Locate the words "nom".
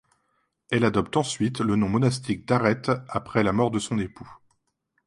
1.75-1.87